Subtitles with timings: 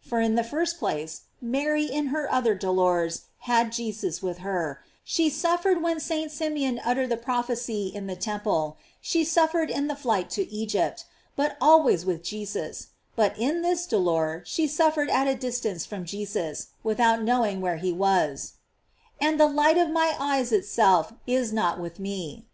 [0.00, 5.28] For in the first place, Mary in her other dolors had Jesus with her; she
[5.28, 6.30] suffered when St.
[6.30, 11.56] Simeon uttered the prophecy in the temple; she suffered in the flight to Egypt, but
[11.60, 17.24] always with Jesus; but in this dolor she suffered at a distance from Jesus, without
[17.24, 18.52] knowing where he was:
[19.20, 22.46] "And the light of my eyes itself is not with me."